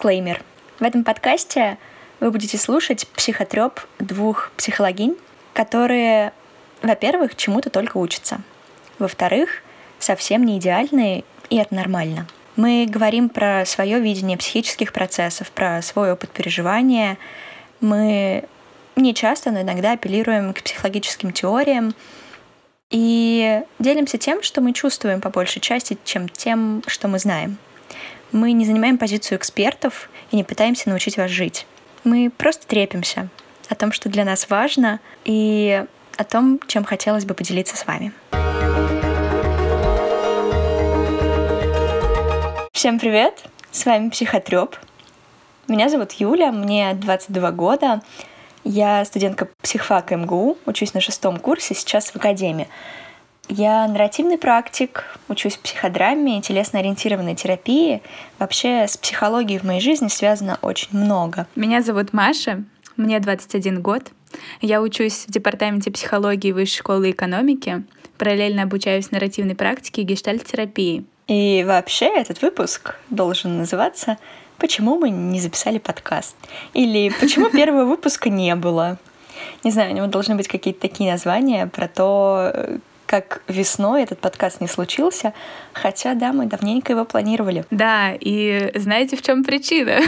[0.00, 0.42] Дисклеймер.
[0.78, 1.76] В этом подкасте
[2.20, 5.14] вы будете слушать психотреп двух психологинь,
[5.52, 6.32] которые,
[6.80, 8.40] во-первых, чему-то только учатся.
[8.98, 9.62] Во-вторых,
[9.98, 12.26] совсем не идеальные, и это нормально.
[12.56, 17.18] Мы говорим про свое видение психических процессов, про свой опыт переживания.
[17.82, 18.44] Мы
[18.96, 21.94] не часто, но иногда апеллируем к психологическим теориям
[22.88, 27.58] и делимся тем, что мы чувствуем по большей части, чем тем, что мы знаем.
[28.32, 31.66] Мы не занимаем позицию экспертов и не пытаемся научить вас жить.
[32.04, 33.28] Мы просто трепимся
[33.68, 35.84] о том, что для нас важно, и
[36.16, 38.12] о том, чем хотелось бы поделиться с вами.
[42.72, 43.42] Всем привет!
[43.72, 44.76] С вами Психотреп.
[45.66, 48.00] Меня зовут Юля, мне 22 года.
[48.62, 52.68] Я студентка психфака МГУ, учусь на шестом курсе, сейчас в академии.
[53.50, 58.00] Я нарративный практик, учусь психодраме и телесно-ориентированной терапии.
[58.38, 61.48] Вообще с психологией в моей жизни связано очень много.
[61.56, 62.62] Меня зовут Маша,
[62.96, 64.12] мне 21 год.
[64.60, 67.82] Я учусь в департаменте психологии Высшей школы экономики,
[68.18, 71.04] параллельно обучаюсь нарративной практике и гештальт-терапии.
[71.26, 74.18] И вообще этот выпуск должен называться
[74.58, 76.36] «Почему мы не записали подкаст?»
[76.72, 78.98] или «Почему первого выпуска не было?»
[79.64, 82.52] Не знаю, у него должны быть какие-то такие названия про то,
[83.10, 85.34] как весной этот подкаст не случился,
[85.72, 87.64] хотя, да, мы давненько его планировали.
[87.72, 89.98] Да, и знаете, в чем причина?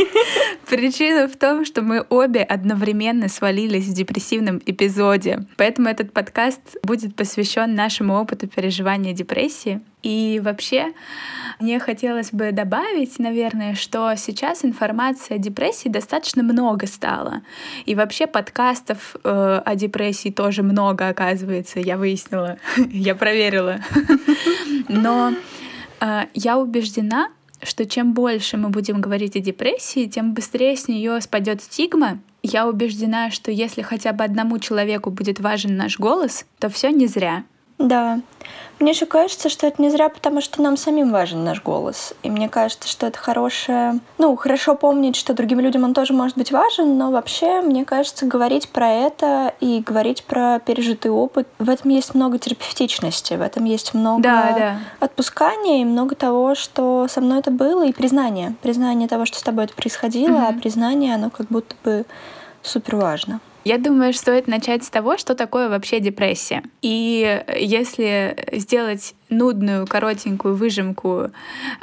[0.66, 5.44] Причина в том, что мы обе одновременно свалились в депрессивном эпизоде.
[5.58, 9.82] Поэтому этот подкаст будет посвящен нашему опыту переживания депрессии.
[10.02, 10.92] И вообще,
[11.58, 17.42] мне хотелось бы добавить, наверное, что сейчас информации о депрессии достаточно много стало.
[17.84, 22.58] И вообще подкастов э, о депрессии тоже много, оказывается, я выяснила,
[22.90, 23.80] я проверила.
[24.88, 25.32] Но
[26.00, 27.28] э, я убеждена,
[27.62, 32.20] что чем больше мы будем говорить о депрессии, тем быстрее с нее спадет стигма.
[32.44, 37.08] Я убеждена, что если хотя бы одному человеку будет важен наш голос, то все не
[37.08, 37.42] зря.
[37.78, 38.20] Да.
[38.80, 42.14] Мне еще кажется, что это не зря, потому что нам самим важен наш голос.
[42.22, 43.98] И мне кажется, что это хорошее...
[44.18, 48.24] Ну, хорошо помнить, что другим людям он тоже может быть важен, но вообще, мне кажется,
[48.26, 53.64] говорить про это и говорить про пережитый опыт, в этом есть много терапевтичности, в этом
[53.64, 54.78] есть много да, да.
[55.00, 58.54] отпускания и много того, что со мной это было, и признание.
[58.62, 60.56] Признание того, что с тобой это происходило, mm-hmm.
[60.56, 62.04] а признание, оно как будто бы
[62.62, 63.40] супер важно.
[63.64, 66.62] Я думаю, стоит начать с того, что такое вообще депрессия.
[66.80, 71.30] И если сделать нудную, коротенькую выжимку э,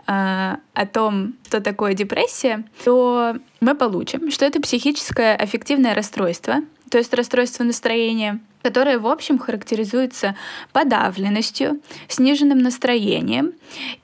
[0.08, 6.56] о том, что такое депрессия, то мы получим, что это психическое аффективное расстройство,
[6.90, 10.35] то есть расстройство настроения, которое, в общем, характеризуется
[10.73, 13.51] подавленностью, сниженным настроением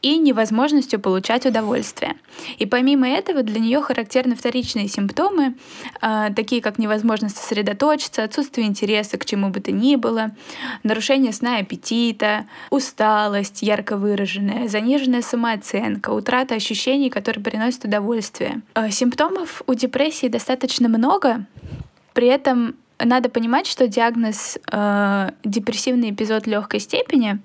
[0.03, 2.13] и невозможностью получать удовольствие.
[2.59, 5.55] И помимо этого для нее характерны вторичные симптомы,
[5.99, 10.29] э, такие как невозможность сосредоточиться, отсутствие интереса к чему бы то ни было,
[10.83, 18.61] нарушение сна и аппетита, усталость ярко выраженная, заниженная самооценка, утрата ощущений, которые приносят удовольствие.
[18.75, 21.47] Э, симптомов у депрессии достаточно много,
[22.13, 27.39] при этом надо понимать, что диагноз э, депрессивный эпизод легкой степени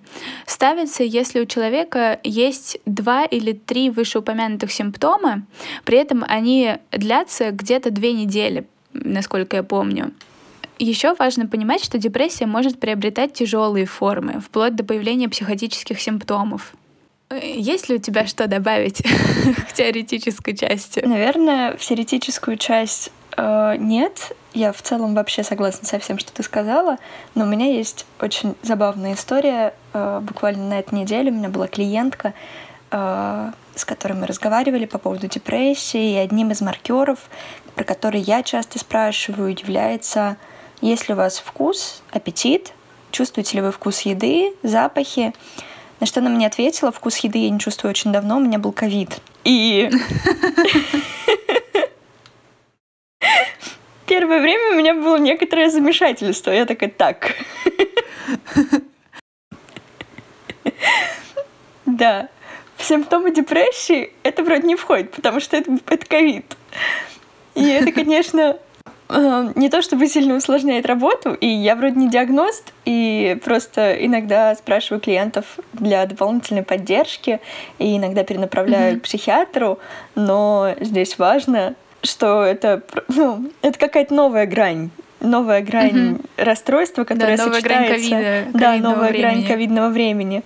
[0.46, 5.42] ставится, если у человека есть два или три вышеупомянутых симптома,
[5.84, 10.12] при этом они длятся где-то две недели, насколько я помню.
[10.78, 16.74] Еще важно понимать, что депрессия может приобретать тяжелые формы, вплоть до появления психотических симптомов.
[17.42, 19.02] Есть ли у тебя что добавить
[19.68, 21.00] к теоретической части?
[21.00, 24.32] Наверное, в теоретическую часть э, нет.
[24.56, 26.96] Я в целом вообще согласна со всем, что ты сказала,
[27.34, 29.74] но у меня есть очень забавная история.
[29.92, 32.32] Э, буквально на этой неделе у меня была клиентка,
[32.90, 37.18] э, с которой мы разговаривали по поводу депрессии, и одним из маркеров,
[37.74, 40.38] про который я часто спрашиваю, является,
[40.80, 42.72] есть ли у вас вкус, аппетит,
[43.10, 45.34] чувствуете ли вы вкус еды, запахи.
[46.00, 48.72] На что она мне ответила, вкус еды я не чувствую очень давно, у меня был
[48.72, 49.20] ковид.
[49.44, 49.90] И
[54.26, 56.50] первое время у меня было некоторое замешательство.
[56.50, 57.32] Я такая, так.
[61.86, 62.28] Да.
[62.76, 65.78] В симптомы депрессии это вроде не входит, потому что это,
[66.08, 66.56] ковид.
[67.54, 68.58] И это, конечно,
[69.08, 74.54] э, не то чтобы сильно усложняет работу, и я вроде не диагност, и просто иногда
[74.56, 77.40] спрашиваю клиентов для дополнительной поддержки,
[77.78, 79.00] и иногда перенаправляю mm-hmm.
[79.00, 79.78] к психиатру,
[80.16, 81.76] но здесь важно
[82.06, 86.20] что это, ну, это какая-то новая грань новая грань угу.
[86.36, 88.08] расстройства, которая да, новая сочетается...
[88.10, 89.20] Грань ковида, да, новая времени.
[89.20, 90.42] грань ковидного времени.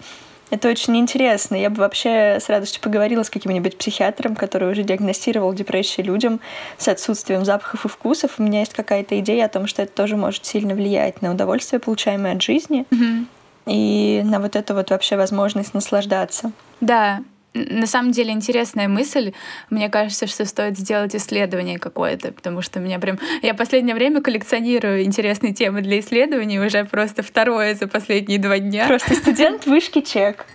[0.50, 1.54] Это очень интересно.
[1.54, 6.40] Я бы вообще с радостью поговорила с каким-нибудь психиатром, который уже диагностировал депрессию людям
[6.76, 8.32] с отсутствием запахов и вкусов.
[8.38, 11.78] У меня есть какая-то идея о том, что это тоже может сильно влиять на удовольствие,
[11.78, 13.26] получаемое от жизни, mm-hmm.
[13.66, 16.50] и на вот эту вот вообще возможность наслаждаться.
[16.80, 17.20] Да,
[17.54, 19.32] на самом деле интересная мысль.
[19.70, 23.18] Мне кажется, что стоит сделать исследование какое-то, потому что меня прям...
[23.42, 28.86] Я последнее время коллекционирую интересные темы для исследований, уже просто второе за последние два дня.
[28.86, 30.46] Просто студент вышки чек.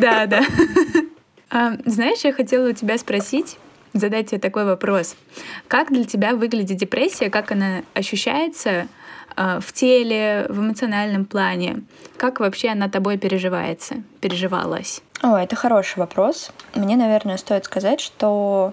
[0.00, 0.42] Да, да.
[1.50, 3.58] А, знаешь, я хотела у тебя спросить,
[3.92, 5.16] задать тебе такой вопрос.
[5.66, 8.86] Как для тебя выглядит депрессия, как она ощущается
[9.36, 11.82] в теле, в эмоциональном плане?
[12.16, 15.02] Как вообще она тобой переживается, переживалась?
[15.22, 16.50] О, это хороший вопрос.
[16.74, 18.72] Мне, наверное, стоит сказать, что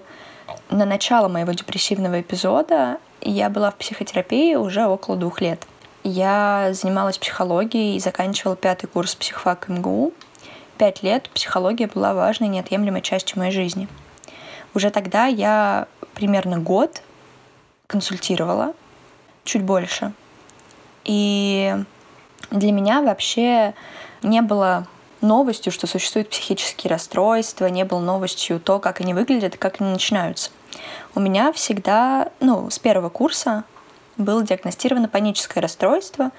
[0.70, 5.66] на начало моего депрессивного эпизода я была в психотерапии уже около двух лет.
[6.04, 10.12] Я занималась психологией и заканчивала пятый курс психфак МГУ.
[10.78, 13.88] Пять лет психология была важной, неотъемлемой частью моей жизни.
[14.74, 17.02] Уже тогда я примерно год
[17.88, 18.74] консультировала,
[19.44, 20.12] чуть больше.
[21.08, 21.74] И
[22.50, 23.74] для меня вообще
[24.22, 24.86] не было
[25.22, 30.50] новостью, что существуют психические расстройства, не было новостью то, как они выглядят как они начинаются.
[31.14, 33.64] У меня всегда, ну, с первого курса
[34.18, 36.30] было диагностировано паническое расстройство,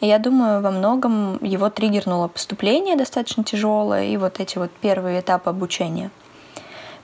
[0.00, 5.20] и я думаю, во многом его триггернуло поступление достаточно тяжелое и вот эти вот первые
[5.20, 6.10] этапы обучения–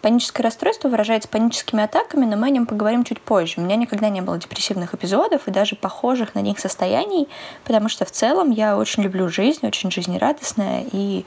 [0.02, 3.54] Паническое расстройство выражается паническими атаками, но мы о нем поговорим чуть позже.
[3.58, 7.28] У меня никогда не было депрессивных эпизодов и даже похожих на них состояний,
[7.64, 11.26] потому что в целом я очень люблю жизнь, очень жизнерадостная, и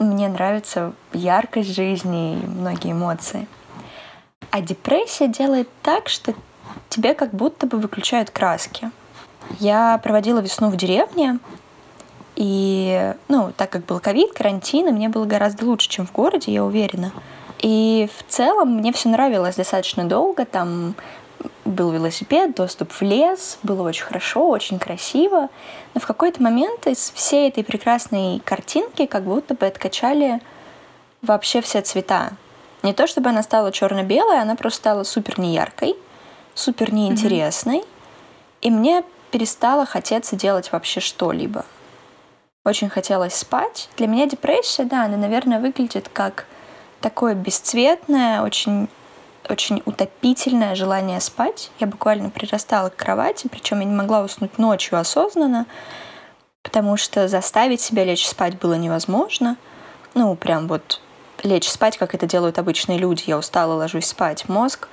[0.00, 3.46] мне нравится яркость жизни и многие эмоции.
[4.50, 6.34] А депрессия делает так, что
[6.88, 8.90] тебе как будто бы выключают краски.
[9.60, 11.38] Я проводила весну в деревне,
[12.34, 16.52] и, ну, так как был ковид, карантин, и мне было гораздо лучше, чем в городе,
[16.52, 17.12] я уверена.
[17.60, 20.46] И в целом мне все нравилось достаточно долго.
[20.46, 20.94] Там
[21.64, 25.48] был велосипед, доступ в лес, было очень хорошо, очень красиво.
[25.94, 30.40] Но в какой-то момент из всей этой прекрасной картинки как будто бы откачали
[31.22, 32.32] вообще все цвета.
[32.82, 35.96] Не то чтобы она стала черно-белой, она просто стала супер неяркой,
[36.54, 37.78] супер неинтересной.
[37.78, 37.86] Mm-hmm.
[38.62, 41.64] И мне перестало хотеться делать вообще что-либо.
[42.64, 43.88] Очень хотелось спать.
[43.96, 46.46] Для меня депрессия, да, она, наверное, выглядит как
[47.00, 48.88] такое бесцветное, очень
[49.48, 51.70] очень утопительное желание спать.
[51.80, 55.66] Я буквально прирастала к кровати, причем я не могла уснуть ночью осознанно,
[56.62, 59.56] потому что заставить себя лечь спать было невозможно.
[60.14, 61.00] Ну, прям вот
[61.42, 63.24] лечь спать, как это делают обычные люди.
[63.26, 64.48] Я устала, ложусь спать.
[64.48, 64.88] Мозг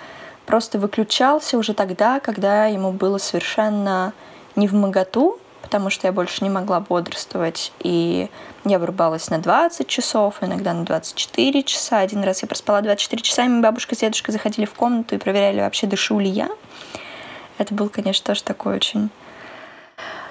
[0.45, 4.13] просто выключался уже тогда, когда ему было совершенно
[4.55, 7.73] не в моготу потому что я больше не могла бодрствовать.
[7.81, 8.29] И
[8.63, 11.99] я вырубалась на 20 часов, иногда на 24 часа.
[11.99, 15.59] Один раз я проспала 24 часа, и бабушка с дедушкой заходили в комнату и проверяли,
[15.59, 16.49] вообще дышу ли я.
[17.57, 19.09] Это был, конечно, тоже такой очень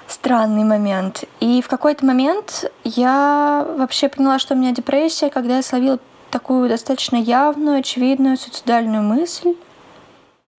[0.07, 1.25] странный момент.
[1.39, 5.99] И в какой-то момент я вообще поняла, что у меня депрессия, когда я словила
[6.31, 9.53] такую достаточно явную, очевидную суицидальную мысль.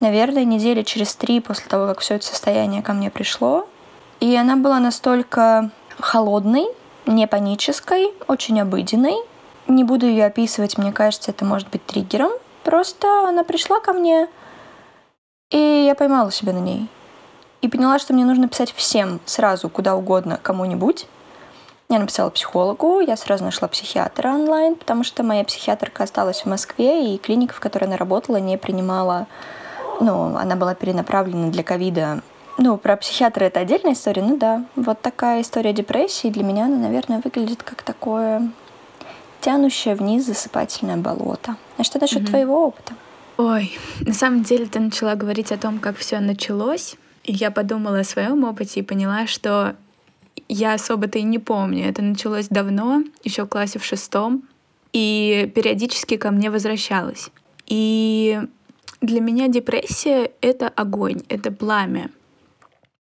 [0.00, 3.66] Наверное, недели через три после того, как все это состояние ко мне пришло.
[4.20, 6.66] И она была настолько холодной,
[7.06, 9.16] не панической, очень обыденной.
[9.66, 12.30] Не буду ее описывать, мне кажется, это может быть триггером.
[12.64, 14.28] Просто она пришла ко мне,
[15.50, 16.88] и я поймала себя на ней.
[17.62, 21.06] И поняла, что мне нужно писать всем сразу, куда угодно, кому-нибудь.
[21.88, 27.14] Я написала психологу, я сразу нашла психиатра онлайн, потому что моя психиатрка осталась в Москве,
[27.14, 29.26] и клиника, в которой она работала, не принимала...
[30.00, 32.20] Ну, она была перенаправлена для ковида
[32.58, 34.64] ну, про психиатра это отдельная история, ну да.
[34.74, 38.50] Вот такая история депрессии для меня, она, наверное, выглядит как такое
[39.40, 41.56] тянущее вниз засыпательное болото.
[41.76, 42.26] А что насчет mm-hmm.
[42.26, 42.94] твоего опыта?
[43.36, 48.00] Ой, на самом деле ты начала говорить о том, как все началось, и я подумала
[48.00, 49.76] о своем опыте и поняла, что
[50.48, 51.88] я особо-то и не помню.
[51.88, 54.42] Это началось давно, еще в классе в шестом,
[54.92, 57.30] и периодически ко мне возвращалось.
[57.66, 58.40] И
[59.00, 62.10] для меня депрессия— это огонь, это пламя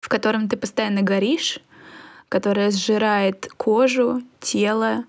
[0.10, 1.60] в котором ты постоянно горишь,
[2.30, 5.06] которая сжирает кожу, тело,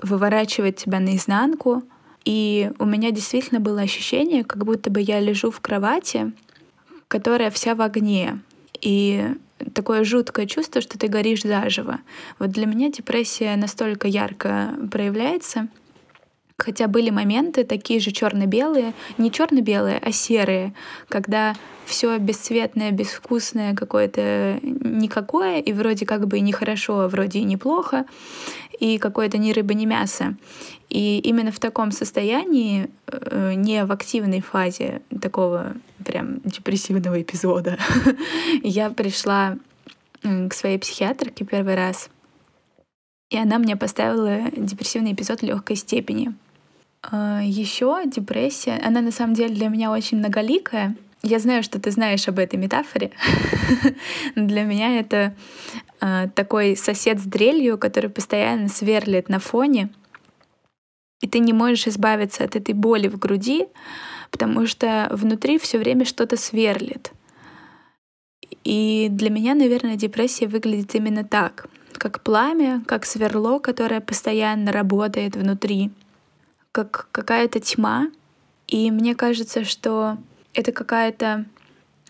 [0.00, 1.82] выворачивает тебя наизнанку.
[2.24, 6.30] И у меня действительно было ощущение, как будто бы я лежу в кровати,
[7.08, 8.38] которая вся в огне.
[8.80, 9.34] И
[9.74, 11.98] такое жуткое чувство, что ты горишь заживо.
[12.38, 15.66] Вот для меня депрессия настолько ярко проявляется,
[16.62, 20.74] Хотя были моменты такие же черно-белые, не черно-белые, а серые,
[21.08, 21.54] когда
[21.86, 28.04] все бесцветное, безвкусное, какое-то никакое, и вроде как бы и нехорошо, а вроде и неплохо,
[28.78, 30.36] и какое-то ни рыба, ни мясо.
[30.88, 37.76] И именно в таком состоянии, э, не в активной фазе такого прям депрессивного эпизода,
[38.62, 39.56] я пришла
[40.22, 42.08] к своей психиатрке первый раз.
[43.30, 46.34] И она мне поставила депрессивный эпизод легкой степени.
[47.02, 50.96] А, Еще депрессия, она на самом деле для меня очень многоликая.
[51.22, 53.12] Я знаю, что ты знаешь об этой метафоре.
[54.36, 55.34] для меня это
[56.00, 59.90] а, такой сосед с дрелью, который постоянно сверлит на фоне,
[61.20, 63.66] и ты не можешь избавиться от этой боли в груди,
[64.30, 67.12] потому что внутри все время что-то сверлит.
[68.64, 75.36] И для меня, наверное, депрессия выглядит именно так, как пламя, как сверло, которое постоянно работает
[75.36, 75.92] внутри,
[76.72, 78.08] как какая-то тьма.
[78.66, 80.16] И мне кажется, что
[80.54, 81.44] это какая-то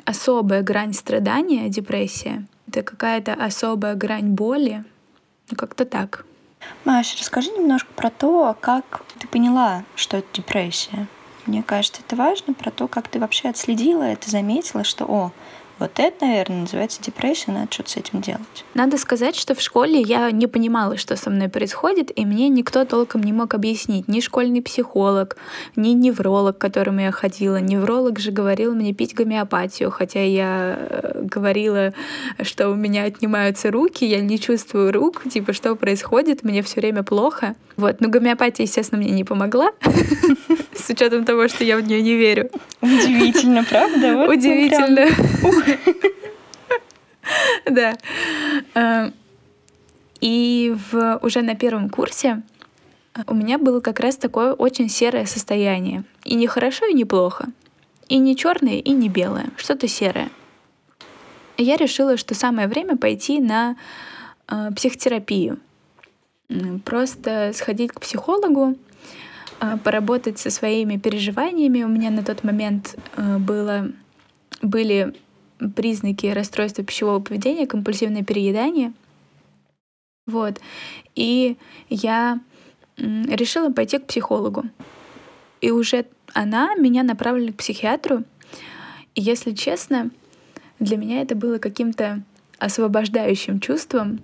[0.05, 2.47] особая грань страдания, депрессия.
[2.69, 4.85] Это какая-то особая грань боли.
[5.51, 6.25] Ну, как-то так.
[6.85, 11.09] Маша, расскажи немножко про то, как ты поняла, что это депрессия.
[11.47, 15.33] Мне кажется, это важно про то, как ты вообще отследила это, заметила, что, о,
[15.79, 18.65] вот это, наверное, называется депрессия, надо что-то с этим делать.
[18.75, 22.85] Надо сказать, что в школе я не понимала, что со мной происходит, и мне никто
[22.85, 24.09] толком не мог объяснить.
[24.09, 25.37] Ни школьный психолог,
[25.75, 27.57] ни невролог, к которому я ходила.
[27.57, 31.93] Невролог же говорил мне пить гомеопатию, хотя я э, говорила,
[32.43, 37.03] что у меня отнимаются руки, я не чувствую рук, типа, что происходит, мне все время
[37.03, 37.55] плохо.
[37.77, 39.73] Вот, но гомеопатия, естественно, мне не помогла,
[40.75, 42.51] с учетом того, что я в нее не верю.
[42.81, 44.27] Удивительно, правда?
[44.29, 45.07] Удивительно.
[47.71, 47.97] Да.
[48.75, 49.15] Эм,
[50.21, 52.43] и в, уже на первом курсе
[53.27, 56.05] у меня было как раз такое очень серое состояние.
[56.25, 57.49] И не хорошо, и не плохо.
[58.09, 59.47] И не черное, и не белое.
[59.57, 60.31] Что-то серое.
[61.59, 63.77] Я решила, что самое время пойти на
[64.49, 65.59] э, психотерапию.
[66.85, 68.77] Просто сходить к психологу,
[69.61, 71.83] э, поработать со своими переживаниями.
[71.83, 73.89] У меня на тот момент э, было,
[74.63, 75.15] были
[75.71, 78.93] признаки расстройства пищевого поведения, компульсивное переедание.
[80.27, 80.61] Вот.
[81.15, 81.57] И
[81.89, 82.41] я
[82.97, 84.65] решила пойти к психологу.
[85.61, 88.25] И уже она меня направила к психиатру.
[89.15, 90.11] И если честно,
[90.79, 92.23] для меня это было каким-то
[92.59, 94.21] освобождающим чувством,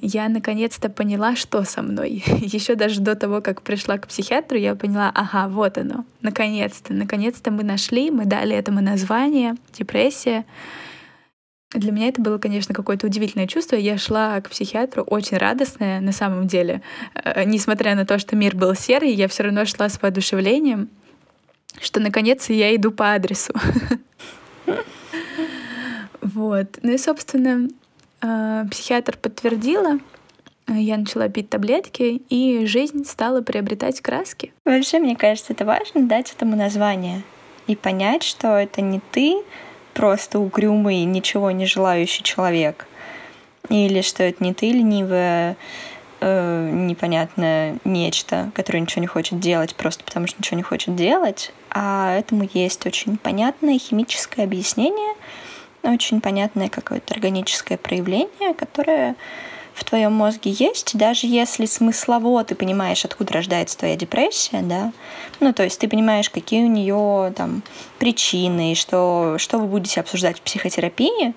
[0.00, 2.22] я наконец-то поняла, что со мной.
[2.40, 7.50] Еще даже до того, как пришла к психиатру, я поняла, ага, вот оно, наконец-то, наконец-то
[7.50, 10.44] мы нашли, мы дали этому название, депрессия.
[11.72, 13.76] Для меня это было, конечно, какое-то удивительное чувство.
[13.76, 16.80] Я шла к психиатру очень радостная, на самом деле.
[17.14, 20.88] Э, несмотря на то, что мир был серый, я все равно шла с воодушевлением,
[21.80, 23.52] что наконец я иду по адресу.
[26.34, 26.80] Вот.
[26.82, 27.68] Ну и, собственно,
[28.70, 29.98] психиатр подтвердила,
[30.66, 34.52] э, я начала пить таблетки, и жизнь стала приобретать краски.
[34.64, 37.22] Вообще, мне кажется, это важно дать этому название
[37.66, 39.42] и понять, что это не ты
[39.94, 42.86] просто угрюмый, ничего не желающий человек,
[43.68, 45.56] или что это не ты ленивая,
[46.20, 51.52] э, непонятное нечто, которое ничего не хочет делать просто потому, что ничего не хочет делать,
[51.70, 55.14] а этому есть очень понятное химическое объяснение—
[55.90, 59.16] очень понятное какое-то органическое проявление, которое
[59.76, 64.92] в твоем мозге есть, даже если смыслово ты понимаешь, откуда рождается твоя депрессия, да,
[65.38, 67.62] ну, то есть ты понимаешь, какие у нее там
[67.98, 71.34] причины, и что, что вы будете обсуждать в психотерапии,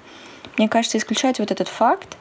[0.57, 2.17] мне кажется, исключать вот этот факт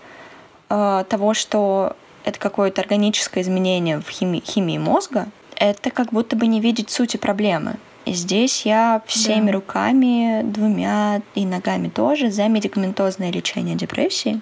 [0.71, 6.47] э, того, что это какое-то органическое изменение в химии, химии мозга, это как будто бы
[6.49, 7.77] не видеть сути проблемы.
[8.13, 9.53] Здесь я всеми да.
[9.53, 14.41] руками, двумя и ногами тоже за медикаментозное лечение депрессии.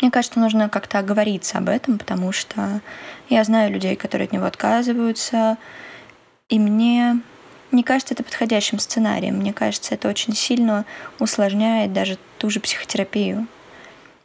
[0.00, 2.80] Мне кажется, нужно как-то оговориться об этом, потому что
[3.28, 5.58] я знаю людей, которые от него отказываются,
[6.48, 7.20] и мне
[7.70, 9.36] не кажется это подходящим сценарием.
[9.36, 10.84] Мне кажется, это очень сильно
[11.18, 13.46] усложняет даже ту же психотерапию.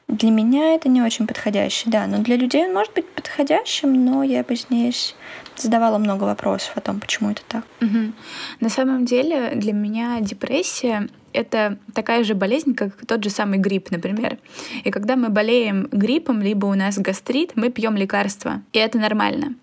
[0.08, 4.24] Для меня это не очень подходящий, да, но для людей он может быть подходящим, но
[4.24, 5.16] я бы здесь
[5.58, 7.66] задавала много вопросов о том, почему это так.
[7.82, 8.14] Угу.
[8.62, 13.92] На самом деле для меня депрессия это такая же болезнь, как тот же самый грипп,
[13.92, 14.38] например.
[14.84, 18.62] И когда мы болеем гриппом, либо у нас гастрит, мы пьем лекарства.
[18.74, 19.56] И это нормально.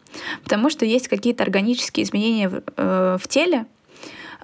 [0.43, 3.67] Потому что есть какие-то органические изменения в, э, в теле,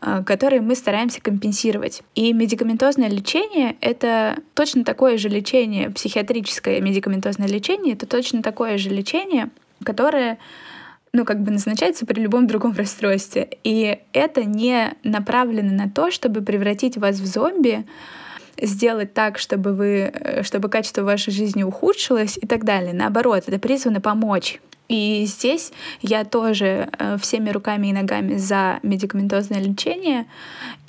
[0.01, 2.03] которые мы стараемся компенсировать.
[2.15, 8.89] И медикаментозное лечение— это точно такое же лечение, психиатрическое медикаментозное лечение— это точно такое же
[8.91, 9.51] лечение,
[9.85, 10.39] которое
[11.13, 13.49] ну, как бы назначается при любом другом расстройстве.
[13.65, 17.85] И это не направлено на то, чтобы превратить вас в зомби,
[18.61, 22.93] сделать так, чтобы вы, э, чтобы качество вашей жизни ухудшилось и так далее.
[22.93, 24.61] Наоборот, это призвано помочь.
[24.91, 30.27] И здесь я тоже э, всеми руками и ногами за медикаментозное лечение.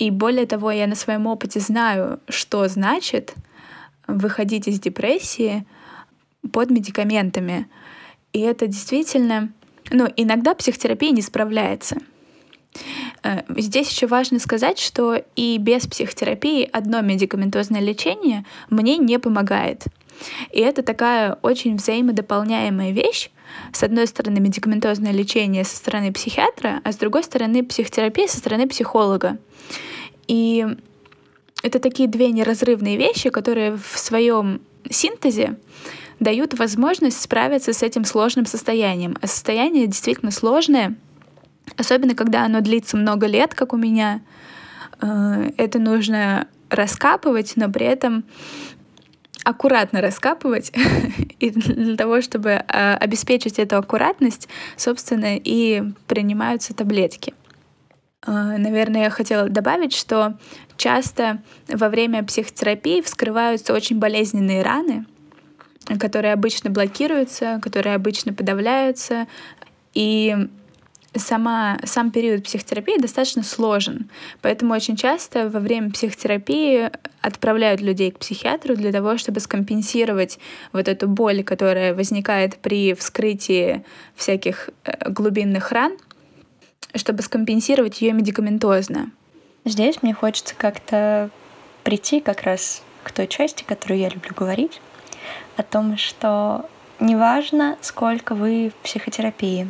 [0.00, 3.32] И более того, я на своем опыте знаю, что значит
[4.08, 5.64] выходить из депрессии
[6.52, 7.68] под медикаментами.
[8.32, 9.52] И это действительно...
[9.92, 11.98] Ну, иногда психотерапия не справляется.
[13.22, 19.84] Э, здесь еще важно сказать, что и без психотерапии одно медикаментозное лечение мне не помогает.
[20.50, 23.30] И это такая очень взаимодополняемая вещь,
[23.72, 28.66] с одной стороны, медикаментозное лечение со стороны психиатра, а с другой стороны, психотерапия со стороны
[28.66, 29.38] психолога.
[30.26, 30.66] И
[31.62, 34.60] это такие две неразрывные вещи, которые в своем
[34.90, 35.56] синтезе
[36.18, 39.16] дают возможность справиться с этим сложным состоянием.
[39.20, 40.96] А состояние действительно сложное,
[41.76, 44.20] особенно когда оно длится много лет, как у меня.
[45.00, 48.24] Э, это нужно раскапывать, но при этом
[49.44, 50.72] аккуратно раскапывать,
[51.38, 57.34] и для того, чтобы э, обеспечить эту аккуратность, собственно, и принимаются таблетки.
[58.26, 60.38] Э, наверное, я хотела добавить, что
[60.76, 65.06] часто во время психотерапии вскрываются очень болезненные раны,
[65.98, 69.26] которые обычно блокируются, которые обычно подавляются,
[69.94, 70.48] и
[71.16, 74.08] сама, сам период психотерапии достаточно сложен.
[74.40, 76.90] Поэтому очень часто во время психотерапии
[77.20, 80.38] отправляют людей к психиатру для того, чтобы скомпенсировать
[80.72, 83.84] вот эту боль, которая возникает при вскрытии
[84.16, 85.96] всяких э, глубинных ран,
[86.94, 89.10] чтобы скомпенсировать ее медикаментозно.
[89.64, 91.30] Здесь мне хочется как-то
[91.84, 94.80] прийти как раз к той части, которую я люблю говорить,
[95.56, 96.68] о том, что
[97.00, 99.68] неважно, сколько вы в психотерапии,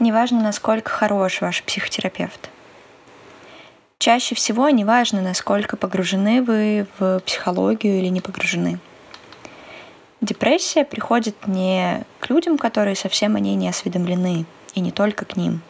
[0.00, 2.50] неважно, насколько хорош ваш психотерапевт.
[3.98, 8.78] Чаще всего неважно, насколько погружены вы в психологию или не погружены.
[10.20, 15.36] Депрессия приходит не к людям, которые совсем о ней не осведомлены, и не только к
[15.36, 15.60] ним.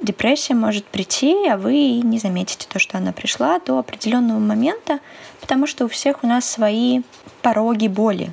[0.00, 4.98] Депрессия может прийти, а вы не заметите то, что она пришла до определенного момента,
[5.40, 7.02] потому что у всех у нас свои
[7.40, 8.32] пороги боли,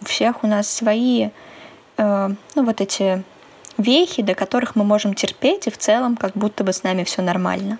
[0.00, 1.28] у всех у нас свои,
[1.98, 3.22] э, ну вот эти
[3.78, 7.22] вехи, до которых мы можем терпеть, и в целом как будто бы с нами все
[7.22, 7.78] нормально.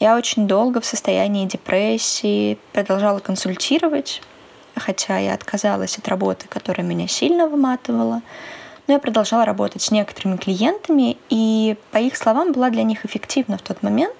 [0.00, 4.22] Я очень долго в состоянии депрессии продолжала консультировать,
[4.74, 8.22] хотя я отказалась от работы, которая меня сильно выматывала,
[8.86, 13.56] но я продолжала работать с некоторыми клиентами, и, по их словам, была для них эффективна
[13.56, 14.14] в тот момент.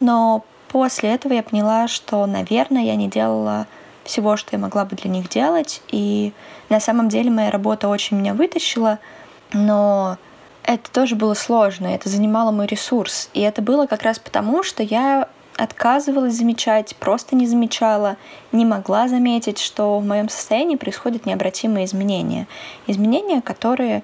[0.00, 3.66] Но после этого я поняла, что, наверное, я не делала
[4.04, 6.32] всего, что я могла бы для них делать, и
[6.70, 9.00] на самом деле моя работа очень меня вытащила—
[9.54, 10.18] но
[10.62, 13.30] это тоже было сложно, это занимало мой ресурс.
[13.32, 18.16] И это было как раз потому, что я отказывалась замечать, просто не замечала,
[18.50, 22.48] не могла заметить, что в моем состоянии происходят необратимые изменения.
[22.86, 24.02] Изменения, которые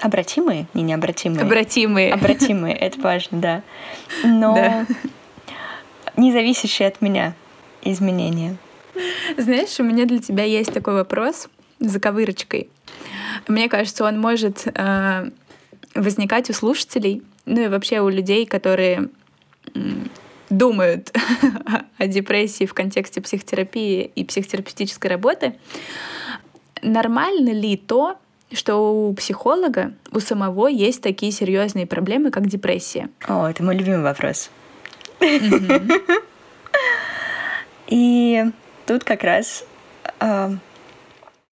[0.00, 1.42] обратимые, не необратимые.
[1.42, 2.12] Обратимые.
[2.12, 3.62] Обратимые, это важно, да.
[4.24, 4.86] Но да.
[6.16, 7.34] не зависящие от меня
[7.82, 8.56] изменения.
[9.36, 12.68] Знаешь, у меня для тебя есть такой вопрос за ковырочкой.
[13.46, 15.30] Мне кажется, он может э,
[15.94, 19.08] возникать у слушателей, ну и вообще у людей, которые
[20.50, 21.12] думают
[21.98, 25.54] о депрессии в контексте психотерапии и психотерапевтической работы.
[26.82, 28.16] Нормально ли то,
[28.52, 33.10] что у психолога, у самого есть такие серьезные проблемы, как депрессия?
[33.26, 34.50] О, это мой любимый вопрос.
[37.88, 38.44] И
[38.86, 39.64] тут как раз
[40.20, 40.50] э,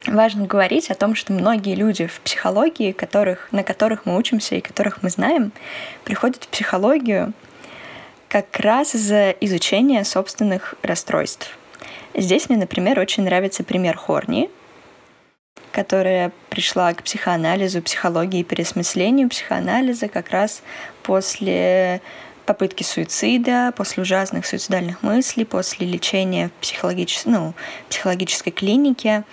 [0.07, 4.61] важно говорить о том, что многие люди в психологии, которых, на которых мы учимся и
[4.61, 5.53] которых мы знаем,
[6.05, 7.33] приходят в психологию
[8.29, 11.57] как раз из-за изучения собственных расстройств.
[12.15, 14.51] Здесь мне, например, очень нравится пример Хорни,
[15.73, 20.63] которая пришла к психоанализу, психологии и переосмыслению психоанализа как раз
[21.03, 22.01] после
[22.47, 27.27] попытки суицида, после ужасных суицидальных мыслей, после лечения в психологичес...
[27.27, 27.55] ну,
[27.91, 29.25] психологической клинике.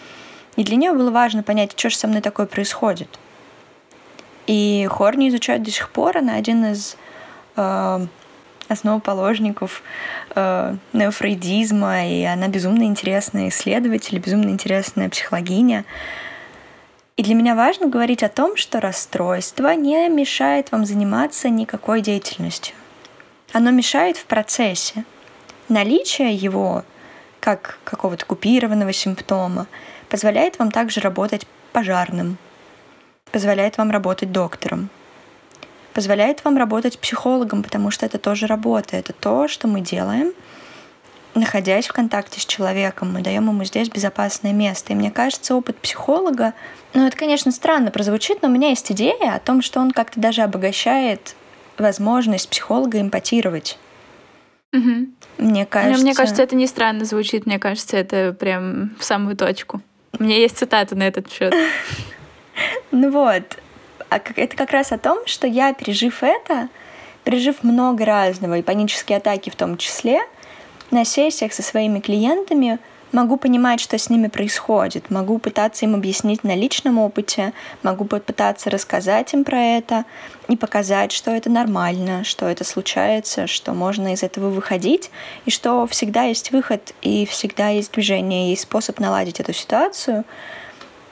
[0.55, 3.19] И для нее было важно понять, что же со мной такое происходит.
[4.45, 6.17] И Хорни изучают до сих пор.
[6.17, 6.97] Она один из
[7.55, 8.07] э,
[8.67, 9.81] основоположников
[10.35, 15.85] э, неофрейдизма, и она безумно интересная исследователь, безумно интересная психологиня.
[17.15, 22.75] И для меня важно говорить о том, что расстройство не мешает вам заниматься никакой деятельностью.
[23.53, 25.05] Оно мешает в процессе.
[25.69, 26.83] Наличие его
[27.39, 29.67] как какого-то купированного симптома
[30.13, 32.37] позволяет вам также работать пожарным,
[33.31, 34.89] позволяет вам работать доктором,
[35.95, 40.33] позволяет вам работать психологом, потому что это тоже работа, это то, что мы делаем,
[41.33, 44.93] находясь в контакте с человеком, мы даем ему здесь безопасное место.
[44.93, 46.53] И мне кажется, опыт психолога,
[46.93, 50.19] ну это, конечно, странно прозвучит, но у меня есть идея о том, что он как-то
[50.19, 51.35] даже обогащает
[51.79, 53.79] возможность психолога эмпатировать.
[54.73, 55.07] Угу.
[55.39, 55.97] Мне кажется...
[55.97, 59.81] Но мне кажется, это не странно звучит, мне кажется, это прям в самую точку.
[60.19, 61.53] У меня есть цитата на этот счет.
[62.91, 63.57] Ну вот,
[64.09, 66.69] а это как раз о том, что я, пережив это,
[67.23, 70.21] пережив много разного, и панические атаки в том числе,
[70.91, 72.77] на сессиях со своими клиентами
[73.13, 78.69] могу понимать, что с ними происходит, могу пытаться им объяснить на личном опыте, могу попытаться
[78.69, 80.05] рассказать им про это
[80.49, 85.11] и показать, что это нормально, что это случается, что можно из этого выходить,
[85.45, 90.25] и что всегда есть выход, и всегда есть движение, есть способ наладить эту ситуацию.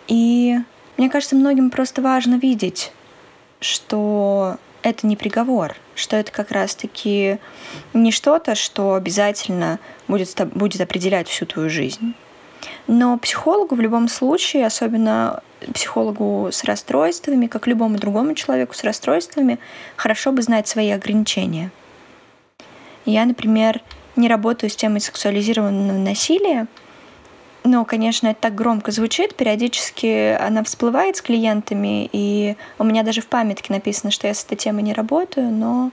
[0.08, 0.58] И
[0.98, 2.92] мне кажется, многим просто важно видеть,
[3.60, 7.38] что это не приговор, что это как раз-таки
[7.94, 12.13] не что-то, что обязательно будет, будет определять всю твою жизнь.
[12.88, 15.41] Но психологу в любом случае, особенно
[15.74, 19.60] психологу с расстройствами, как любому другому человеку с расстройствами,
[19.96, 21.72] хорошо бы знать свои ограничения.
[23.06, 23.82] Я, например,
[24.15, 26.67] не работаю с темой сексуализированного насилия,
[27.63, 29.36] но, конечно, это так громко звучит.
[29.36, 34.43] Периодически она всплывает с клиентами, и у меня даже в памятке написано, что я с
[34.43, 35.91] этой темой не работаю, но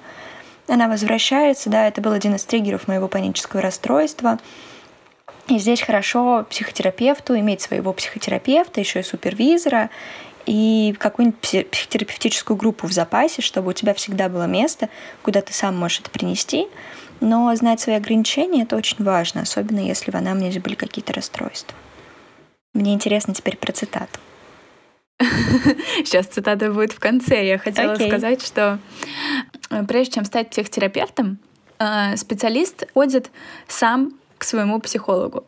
[0.67, 1.69] она возвращается.
[1.69, 4.39] Да, это был один из триггеров моего панического расстройства.
[5.49, 9.91] И здесь хорошо психотерапевту иметь своего психотерапевта, еще и супервизора,
[10.45, 14.89] и какую-нибудь психотерапевтическую группу в запасе, чтобы у тебя всегда было место,
[15.23, 16.67] куда ты сам можешь это принести.
[17.21, 21.77] Но знать свои ограничения— это очень важно, особенно если в анамнезе были какие-то расстройства.
[22.75, 24.21] Мне интересно теперь про цитату.
[25.19, 27.45] Сейчас цитата будет в конце.
[27.47, 28.09] Я хотела okay.
[28.09, 28.79] сказать, что
[29.71, 31.39] э, прежде чем стать психотерапевтом,
[31.79, 33.31] э, специалист ходит
[33.67, 35.45] сам к своему психологу.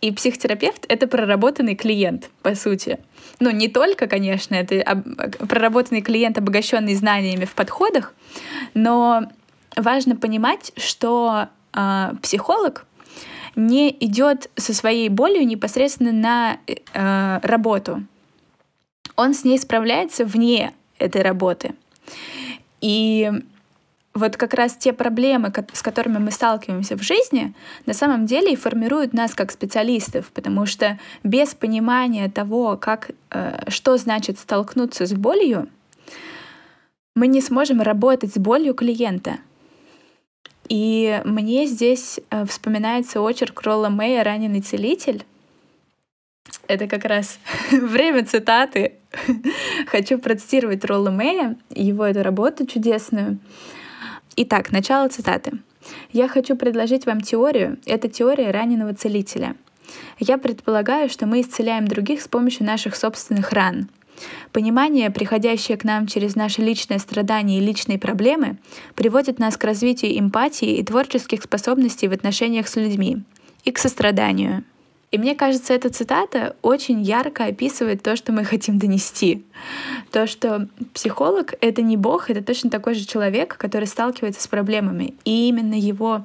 [0.00, 2.98] И психотерапевт— это проработанный клиент, по сути.
[3.40, 5.02] Ну, не только, конечно, это
[5.46, 8.14] проработанный клиент, обогащенный знаниями в подходах,
[8.72, 9.24] но
[9.76, 12.86] важно понимать, что э, психолог
[13.54, 18.04] не идет со своей болью непосредственно на э, работу.
[19.16, 21.74] Он с ней справляется вне этой работы.
[22.80, 23.30] И
[24.14, 27.54] вот как раз те проблемы, с которыми мы сталкиваемся в жизни,
[27.86, 33.68] на самом деле и формируют нас как специалистов, потому что без понимания того, как, э,
[33.68, 35.68] что значит столкнуться с болью,
[37.14, 39.38] мы не сможем работать с болью клиента—
[40.72, 45.26] и мне здесь э, вспоминается очерк Ролла Мэя «Раненый целитель».
[46.66, 47.38] Это как раз
[47.70, 48.94] время цитаты.
[49.88, 53.36] Хочу процитировать Ролла Мэя, его эту работу чудесную.
[54.36, 55.58] Итак, начало цитаты.
[56.10, 57.76] «Я хочу предложить вам теорию.
[57.84, 59.56] Это теория раненого целителя.
[60.18, 63.90] Я предполагаю, что мы исцеляем других с помощью наших собственных ран—
[64.52, 68.58] Понимание, приходящее к нам через наши личные страдания и личные проблемы,
[68.94, 73.22] приводит нас к развитию эмпатии и творческих способностей в отношениях с людьми
[73.64, 74.64] и к состраданию.
[75.12, 79.44] И мне кажется, эта цитата очень ярко описывает то, что мы хотим донести.
[80.10, 85.14] То, что психолог— это не бог, это точно такой же человек, который сталкивается с проблемами.
[85.26, 86.24] И именно его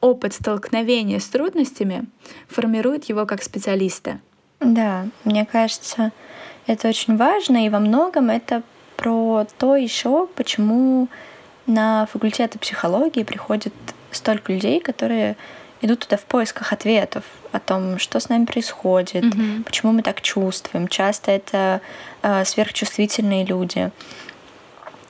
[0.00, 2.06] опыт столкновения с трудностями
[2.48, 4.20] формирует его как специалиста.
[4.58, 6.10] Да, мне кажется,
[6.68, 8.62] это очень важно, и во многом это
[8.96, 11.08] про то еще, почему
[11.66, 13.72] на факультеты психологии приходит
[14.10, 15.36] столько людей, которые
[15.80, 19.64] идут туда в поисках ответов о том, что с нами происходит, mm-hmm.
[19.64, 20.88] почему мы так чувствуем.
[20.88, 21.80] Часто это
[22.22, 23.90] э, сверхчувствительные люди.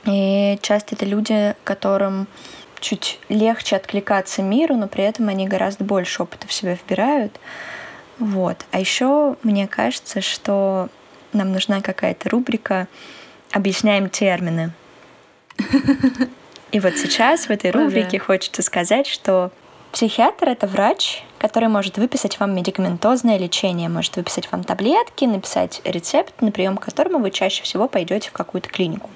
[0.04, 2.26] И часто это люди, которым
[2.80, 7.38] чуть легче откликаться миру, но при этом они гораздо больше опыта в себя вбирают.
[8.18, 8.64] Вот.
[8.70, 10.88] А еще мне кажется, что
[11.32, 12.88] нам нужна какая-то рубрика
[13.52, 14.72] «Объясняем термины».
[16.70, 19.50] И вот сейчас в этой рубрике хочется сказать, что
[19.92, 26.42] психиатр— это врач, который может выписать вам медикаментозное лечение, может выписать вам таблетки, написать рецепт,
[26.42, 29.08] на прием к которому вы чаще всего пойдете в какую-то клинику.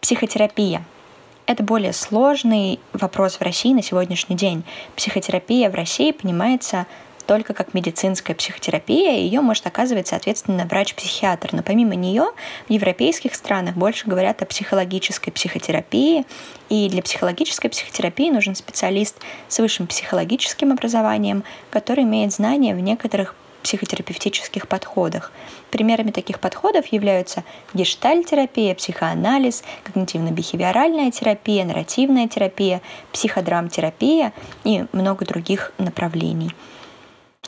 [0.00, 0.82] Психотерапия—
[1.46, 4.64] это более сложный вопрос в России на сегодняшний день.
[4.96, 6.86] Психотерапия в России понимается
[7.30, 11.50] только как медицинская психотерапия, и ее может оказывать, соответственно, врач-психиатр.
[11.52, 12.24] Но помимо нее
[12.66, 16.26] в европейских странах больше говорят о психологической психотерапии,
[16.70, 19.16] и для психологической психотерапии нужен специалист
[19.46, 25.30] с высшим психологическим образованием, который имеет знания в некоторых психотерапевтических подходах.
[25.70, 32.80] Примерами таких подходов являются гештальтерапия, психоанализ, когнитивно-бихевиоральная терапия, нарративная терапия,
[33.12, 34.32] психодрамтерапия
[34.64, 36.50] и много других направлений.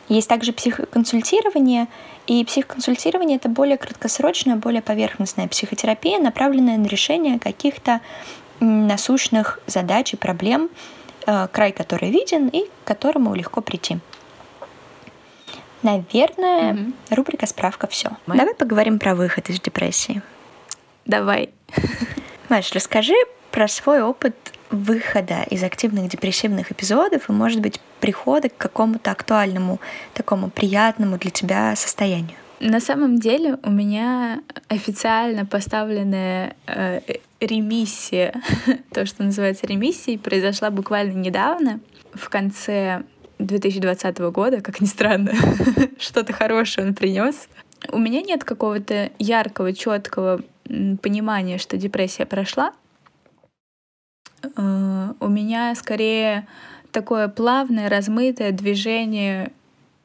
[0.09, 1.87] Есть также психоконсультирование,
[2.27, 8.01] и психоконсультирование— это более краткосрочная, более поверхностная психотерапия, направленная на решение каких-то
[8.61, 10.71] насущных задач и проблем,
[11.27, 13.99] э, край которой виден и к которому легко прийти.
[15.83, 16.93] Наверное, угу.
[17.11, 17.89] рубрика «Справка.
[17.89, 18.11] Все».
[18.27, 20.23] Давай поговорим про выход из депрессии.
[21.07, 21.51] Давай.
[22.49, 23.15] Маш, расскажи
[23.53, 24.35] про свой опыт
[24.71, 29.79] выхода из активных депрессивных эпизодов и, может быть, прихода к какому-то актуальному,
[30.15, 32.37] такому приятному для тебя состоянию.
[32.59, 37.01] На самом деле у меня официально поставленная э,
[37.41, 38.35] ремиссия,
[38.93, 41.81] то, что называется ремиссией, произошла буквально недавно,
[42.15, 43.03] в конце
[43.39, 45.33] 2020 года, как ни странно,
[45.99, 47.49] что-то хорошее он принес.
[47.91, 52.73] У меня нет какого-то яркого, четкого понимания, что депрессия прошла.
[54.43, 56.47] Э, у меня скорее
[56.91, 59.53] такое плавное, размытое движение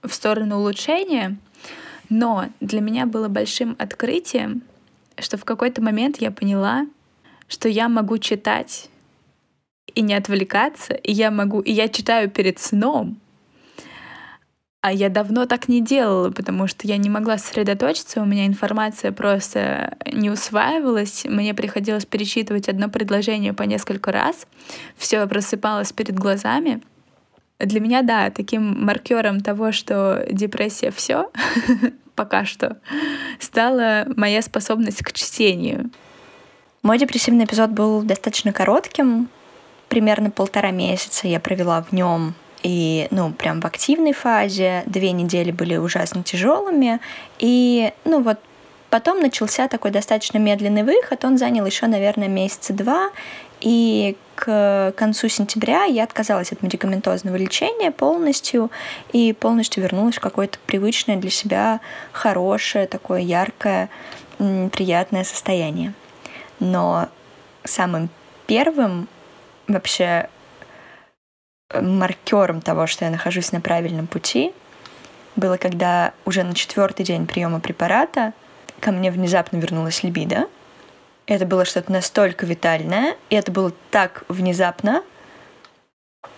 [0.01, 1.37] в сторону улучшения,
[2.09, 4.61] но для меня было большим открытием,
[5.17, 6.85] что в какой-то момент я поняла,
[7.47, 8.89] что я могу читать
[9.93, 13.17] и не отвлекаться, и я могу, и я читаю перед сном,
[14.87, 19.11] а я давно так не делала, потому что я не могла сосредоточиться, у меня информация
[19.11, 24.47] просто не усваивалась, мне приходилось перечитывать одно предложение по несколько раз,
[24.95, 26.81] все просыпалось перед глазами.
[27.59, 31.31] Для меня, да, таким маркером того, что депрессия все
[32.15, 32.77] пока что,
[33.41, 35.89] стала моя способность к чтению.
[36.81, 39.27] Мой депрессивный эпизод был достаточно коротким,
[39.89, 44.83] примерно полтора месяца я провела в нем и, ну, прям в активной фазе.
[44.85, 46.99] Две недели были ужасно тяжелыми.
[47.39, 48.39] И, ну, вот
[48.89, 51.23] потом начался такой достаточно медленный выход.
[51.25, 53.11] Он занял еще, наверное, месяца два.
[53.59, 58.71] И к концу сентября я отказалась от медикаментозного лечения полностью
[59.11, 61.79] и полностью вернулась в какое-то привычное для себя
[62.11, 63.89] хорошее, такое яркое,
[64.37, 65.93] приятное состояние.
[66.59, 67.09] Но
[67.63, 68.09] самым
[68.45, 69.07] первым
[69.67, 70.29] вообще
[71.73, 74.53] маркером того, что я нахожусь на правильном пути,
[75.35, 78.33] было, когда уже на четвертый день приема препарата
[78.79, 80.47] ко мне внезапно вернулась либидо.
[81.25, 85.03] Это было что-то настолько витальное, и это было так внезапно.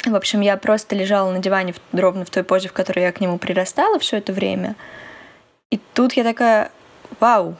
[0.06, 3.22] В общем, я просто лежала на диване ровно в той позе, в которой я к
[3.22, 4.76] нему прирастала все это время.
[5.70, 6.72] И тут я такая,
[7.20, 7.56] вау,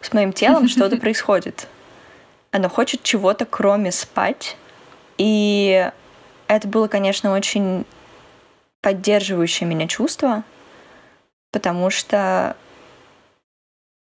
[0.00, 1.66] с моим телом что-то происходит.
[2.50, 4.56] Оно хочет чего-то, кроме спать.
[5.16, 5.90] И
[6.48, 7.84] это было, конечно, очень
[8.82, 10.44] поддерживающее меня чувство,
[11.52, 12.56] потому что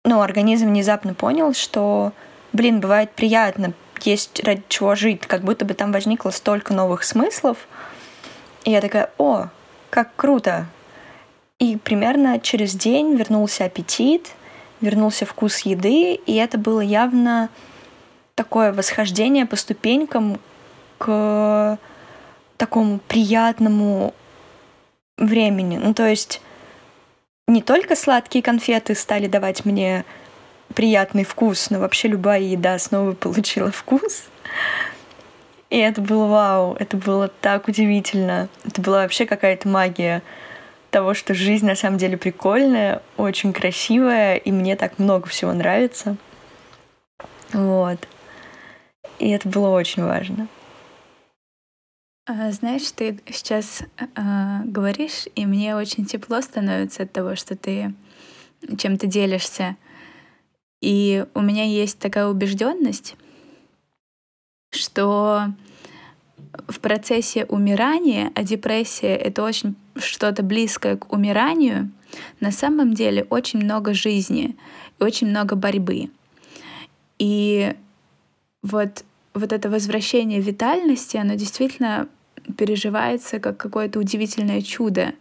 [0.05, 2.13] ну, организм внезапно понял, что,
[2.53, 7.67] блин, бывает приятно, есть ради чего жить, как будто бы там возникло столько новых смыслов.
[8.65, 9.49] И я такая, о,
[9.91, 10.67] как круто.
[11.59, 14.31] И примерно через день вернулся аппетит,
[14.81, 17.49] вернулся вкус еды, и это было явно
[18.35, 20.39] такое восхождение по ступенькам
[20.99, 21.79] к
[22.59, 24.13] такому приятному
[25.17, 25.79] времени.
[25.79, 26.43] Ну, то есть
[27.47, 30.05] не только сладкие конфеты стали давать мне
[30.75, 34.25] приятный вкус, но вообще любая еда снова получила вкус.
[35.71, 38.49] И это было вау, это было так удивительно.
[38.65, 40.23] Это была вообще какая-то магия
[40.91, 46.17] того, что жизнь на самом деле прикольная, очень красивая, и мне так много всего нравится.
[47.53, 48.07] Вот.
[49.19, 50.49] И это было очень важно.
[52.31, 57.95] А, знаешь, ты сейчас э, говоришь, и мне очень тепло становится от того, что ты
[58.77, 59.77] чем-то делишься.
[60.83, 63.17] И у меня есть такая убежденность,
[64.71, 65.55] что
[66.69, 71.91] в процессе умирания, а депрессия— это очень что-то близкое к умиранию,
[72.41, 74.55] на самом деле очень много жизни
[75.01, 76.11] и очень много борьбы.
[77.19, 77.75] И
[78.63, 82.07] вот, вот это возвращение витальности, оно действительно
[82.57, 85.13] переживается как какое-то удивительное чудо.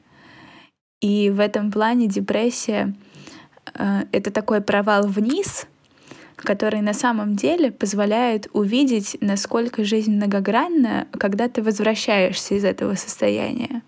[1.02, 2.94] И в этом плане депрессия
[3.74, 5.68] э,— это такой провал вниз,
[6.38, 13.82] который на самом деле позволяет увидеть, насколько жизнь многогранна, когда ты возвращаешься из этого состояния.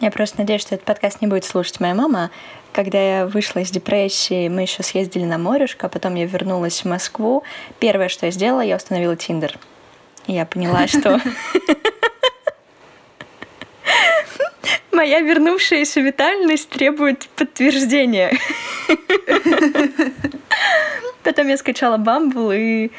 [0.00, 2.30] Я просто надеюсь, что этот подкаст не будет слушать моя мама.
[2.72, 6.84] Когда я вышла из депрессии, мы еще съездили на морюшко, а потом я вернулась в
[6.86, 7.42] Москву.
[7.80, 9.58] Первое, что я сделала, я установила Тиндер.
[10.26, 11.20] Я поняла, что
[15.00, 18.36] Моя вернувшаяся витальность требует подтверждения.
[21.22, 22.90] Потом я скачала Бамбл и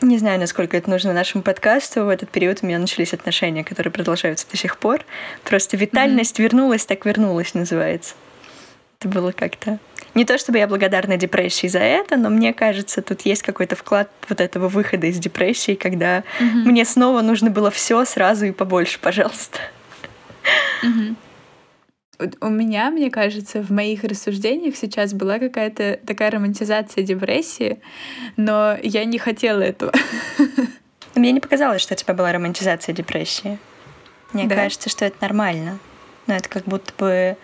[0.00, 2.06] не знаю, насколько это нужно нашему подкасту.
[2.06, 5.04] В этот период у меня начались отношения, которые продолжаются до сих пор.
[5.44, 6.42] Просто витальность mm-hmm.
[6.42, 8.16] вернулась, так вернулась, называется.
[8.98, 9.78] Это было как-то...
[10.14, 14.10] Не то чтобы я благодарна депрессии за это, но мне кажется, тут есть какой-то вклад
[14.28, 16.64] вот этого выхода из депрессии, когда mm-hmm.
[16.64, 19.60] мне снова нужно было все сразу и побольше, пожалуйста.
[20.82, 21.14] Mm-hmm.
[22.40, 27.80] У меня, мне кажется, в моих рассуждениях сейчас была какая-то такая романтизация депрессии,
[28.36, 29.92] но я не хотела этого.
[31.14, 33.58] Мне не показалось, что у тебя была романтизация депрессии.
[34.32, 34.56] Мне да?
[34.56, 35.78] кажется, что это нормально.
[36.26, 37.36] Но это как будто бы...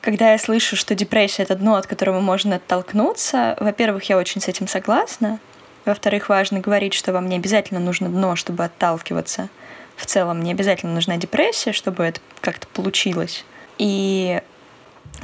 [0.00, 4.48] Когда я слышу, что депрессия— это дно, от которого можно оттолкнуться, во-первых, я очень с
[4.48, 5.38] этим согласна.
[5.84, 9.48] Во-вторых, важно говорить, что вам не обязательно нужно дно, чтобы отталкиваться.
[9.94, 13.44] В целом, не обязательно нужна депрессия, чтобы это как-то получилось.
[13.82, 14.40] И,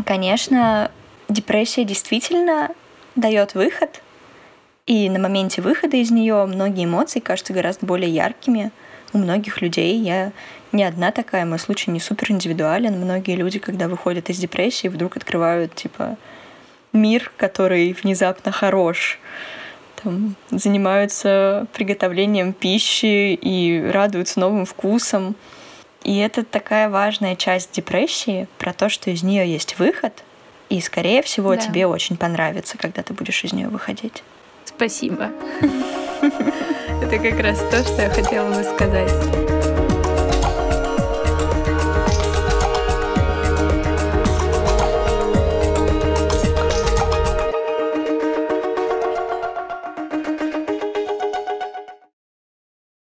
[0.04, 0.90] конечно,
[1.28, 2.70] депрессия действительно
[3.14, 4.02] дает выход,
[4.84, 8.72] и на моменте выхода из нее многие эмоции кажутся гораздо более яркими.
[9.12, 10.32] У многих людей я
[10.72, 12.98] не одна такая, мой случай не супер индивидуален.
[12.98, 16.16] Многие люди, когда выходят из депрессии, вдруг открывают типа
[16.92, 19.20] мир, который внезапно хорош.
[20.02, 25.36] Там, занимаются приготовлением пищи и радуются новым вкусом.
[26.08, 30.24] И это такая важная часть депрессии про то, что из нее есть выход,
[30.70, 31.60] и, скорее всего, да.
[31.60, 34.22] тебе очень понравится, когда ты будешь из нее выходить.
[34.64, 35.28] Спасибо.
[37.02, 39.77] Это как раз то, что я хотела бы сказать.